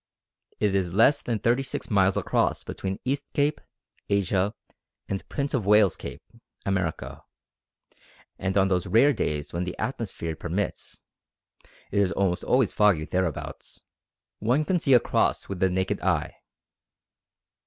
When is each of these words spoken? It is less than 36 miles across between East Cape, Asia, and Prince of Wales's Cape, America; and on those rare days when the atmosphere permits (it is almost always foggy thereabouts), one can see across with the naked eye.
It 0.59 0.73
is 0.73 0.95
less 0.95 1.21
than 1.21 1.37
36 1.37 1.91
miles 1.91 2.17
across 2.17 2.63
between 2.63 2.97
East 3.05 3.23
Cape, 3.35 3.61
Asia, 4.09 4.55
and 5.07 5.29
Prince 5.29 5.53
of 5.53 5.67
Wales's 5.67 5.95
Cape, 5.95 6.23
America; 6.65 7.21
and 8.39 8.57
on 8.57 8.67
those 8.67 8.87
rare 8.87 9.13
days 9.13 9.53
when 9.53 9.63
the 9.63 9.77
atmosphere 9.77 10.35
permits 10.35 11.03
(it 11.91 11.99
is 11.99 12.11
almost 12.13 12.43
always 12.43 12.73
foggy 12.73 13.05
thereabouts), 13.05 13.83
one 14.39 14.65
can 14.65 14.79
see 14.79 14.95
across 14.95 15.47
with 15.47 15.59
the 15.59 15.69
naked 15.69 16.01
eye. 16.01 16.33